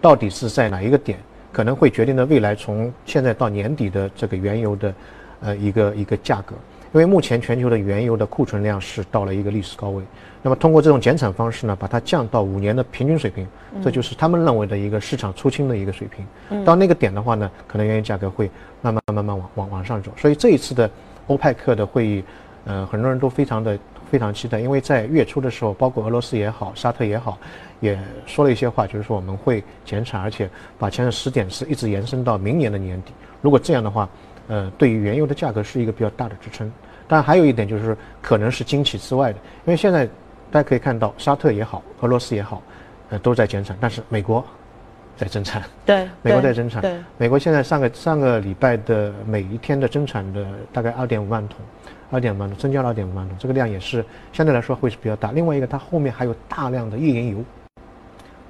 [0.00, 1.18] 到底是在哪一个点？
[1.52, 4.94] 可能会决定了未来从现在到年底的这个原油的
[5.40, 6.54] 呃一个一个价格。
[6.92, 10.02] 因为目前全球的原油的库存量是到了一个历史高位。
[10.46, 13.44] 那么通过这种减产方式呢，把它降到五年的平均水平，
[13.82, 16.64] 这就是他们认为的一个市场出清的一个水平。
[16.64, 18.48] 到那个点的话呢，可能原油价格会
[18.80, 20.12] 慢慢慢慢往往往上走。
[20.16, 20.88] 所以这一次的
[21.26, 22.24] 欧派克的会议，
[22.64, 23.76] 呃，很多人都非常的
[24.08, 27.36] 非常期待，因为在月初的时候，包括俄罗斯也好，沙特也好，
[27.80, 33.12] 也说了一些话，就是说我们会减产，而且把前的时点是一直延伸到明年的年底。
[33.42, 34.08] 如果这样的话，
[34.46, 36.70] 呃，对于原油的价格是一个比较大的支撑。
[37.08, 40.08] 但还有一点就是，可能是惊喜之外的，因为现在。
[40.50, 42.62] 大家可以看到，沙特也好，俄罗斯也好，
[43.10, 44.44] 呃，都在减产，但是美国
[45.16, 45.62] 在增产。
[45.84, 46.80] 对， 美国在增产。
[46.82, 51.58] 对，美国现在上个上个礼拜的每一天的增产的大概二点五万桶，
[52.10, 55.32] 二点五万桶增加了二点五万桶，这个量也是相对来说会是比较大。
[55.32, 57.44] 另外一个，它后面还有大量的页岩油，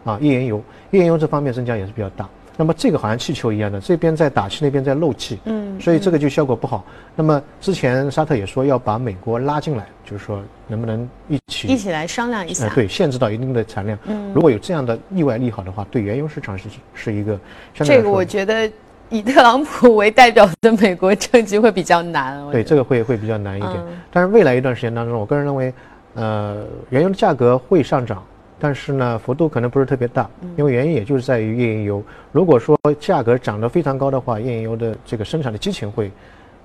[0.04, 2.28] 啊，页岩油，页岩油这方面增加也是比较大。
[2.56, 6.84] 那么这个好像气球一样的，这边在打气，那边在漏气，嗯，所以这个就效果不好。
[7.14, 13.98] 那么之前沙特也说要把美国拉进来，就是说能不能一起一起来商量一下，对，限制到一定的产量。
[14.06, 17.38] 嗯，如果有这样的意外利好的话，对原油市场是是一个。
[17.74, 18.70] 这个我觉得
[19.10, 22.42] 以特朗普为代表的美国政局会比较难。
[22.50, 23.74] 对，这个会会比较难一点。
[24.10, 25.74] 但是未来一段时间当中，我个人认为，
[26.14, 28.22] 呃，原油的价格会上涨。
[28.58, 32.02] 但是呢，幅度可能不是特别大，因为原因也就是在于页岩油。
[32.32, 36.10] 如果说价格涨得非常高的话，页岩油的这个生产的激情会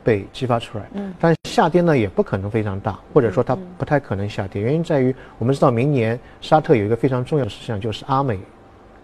[0.04, 0.86] 被激发出来。
[0.94, 4.62] 嗯，但下跌呢也不可能非常大，或者说它不太可能下跌。
[4.62, 8.40] 原因在于我们知道明年沙特有一个非常重要的事项，就是阿美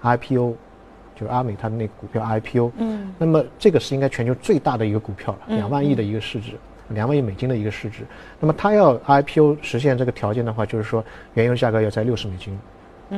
[0.01, 0.55] IPO，
[1.13, 2.71] 就是阿美它的那个股票 IPO。
[2.77, 6.53] 嗯，那么这个是应该全球最大的一个股票了，两万亿的一个市值。
[6.91, 8.03] 两万亿美金的一个市值，
[8.39, 12.57] 那么它要 IPO 实现这个条件的话，就是说原油价格要在六十美金，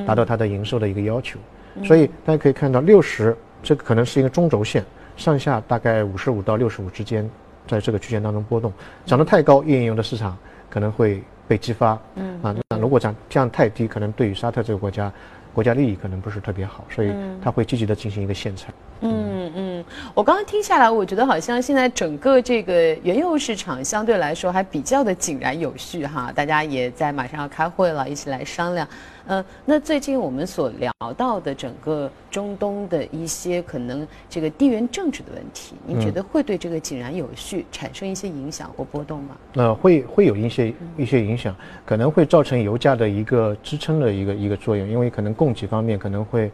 [0.06, 1.40] 达到它的营收的一个要求。
[1.84, 4.84] 所以大家可以看到，六十这个可能是一个中轴线，
[5.16, 7.30] 上下大概五十五到六十五之间，
[7.68, 8.72] 在这个区间当中波动。
[9.06, 10.38] 涨得太高，页岩油的市场
[10.70, 12.00] 可能会被激发。
[12.16, 15.12] 嗯啊，那如果涨降太低，可能对于沙特这个国家。
[15.52, 17.12] 国家利益可能不是特别好，所以
[17.44, 18.72] 他会积极的进行一个限产。
[19.02, 28.88] 嗯嗯，我刚刚听下来，我觉得好像现在整个这个原油市场相对来说还比较的井然有序哈，大家也在马上要开会了，一起来商量。
[29.30, 39.38] 呃，那最近我们所聊到的整个中东的一些可能这个地缘政治的问题，您觉得会对这个井然有序产生一些影响或波动吗？
[39.54, 41.56] 呃，会会有一些一些影响，
[41.86, 46.52] 可能会造成油价的一个支撑的一个一个作用，因为可能供给方面可能会，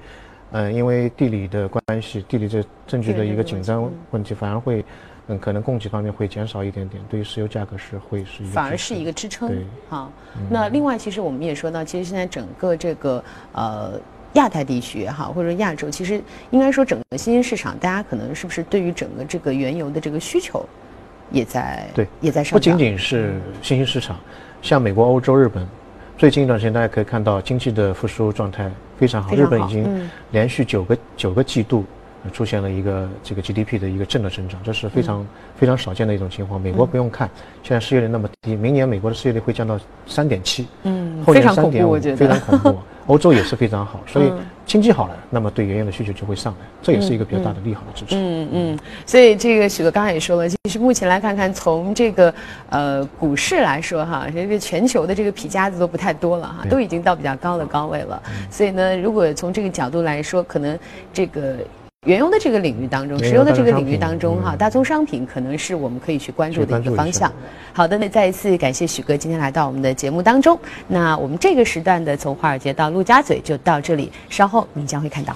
[0.52, 4.84] 嗯，因为地理的关系，地理这政治的一个紧张问题，反而会。
[5.28, 9.50] 嗯，可能供给方面会减少一点点，对于石油价格是会是一个反而是一个支撑。
[9.50, 9.58] 对，
[9.90, 10.12] 好。
[10.52, 13.24] 那另外，其实我们也说到，其实现在整个这个
[13.54, 14.00] 呃
[14.34, 16.22] 亚太地区也好，或者说亚洲，其实
[16.52, 20.64] 应该说整个新兴市场，大家可能是不是对于整个这个原油的这个需求
[21.32, 24.18] 也在对也在上不仅仅是新兴市场，
[24.62, 25.68] 像美国、欧洲、日本，
[26.20, 31.84] 最近一段时间大家可以看到经济的复苏状态非常好，日本已经连续九个九个季度。
[32.32, 36.60] 出现了一个这个 GDP 的一个正的增长，这是非常非常少见的一种情况。
[36.60, 37.30] 美国不用看，
[37.64, 42.80] 现在失业率那么低，明年美国的失业率会降到三点七，嗯，后年三点五，非常恐怖。
[43.06, 44.34] 欧洲也是非常好，所以
[44.66, 48.16] 经济好了，那么对原油的需求就会上来，这也是一个比较大的利好的支持。
[48.16, 52.34] 嗯嗯，所以这个许哥刚才也说了，其实目前来看看，从这个
[52.72, 58.20] 呃股市来说哈，这个全球的这个皮夹子都不太多了哈，都已经到比较高的高位了。
[58.50, 60.76] 所以呢，如果从这个角度来说，可能
[61.14, 61.58] 这个。
[62.06, 67.32] 原油的这个领域当中，石油的这个领域当中，哈，大宗商品可能是我们可以去关注的一个方向。
[67.74, 70.58] 好的，那再一次感谢许哥今天来到我们的节目当中。
[70.88, 75.36] 那我们这个时段的从华尔街到陆家嘴就到这里，稍后您将会看到。